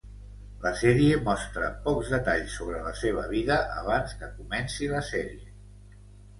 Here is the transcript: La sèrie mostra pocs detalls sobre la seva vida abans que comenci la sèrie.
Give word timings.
La 0.61 0.69
sèrie 0.79 1.19
mostra 1.27 1.67
pocs 1.83 2.09
detalls 2.15 2.57
sobre 2.61 2.81
la 2.87 2.95
seva 3.03 3.29
vida 3.37 3.61
abans 3.85 4.19
que 4.23 4.33
comenci 4.41 4.93
la 4.97 5.07
sèrie. 5.15 5.57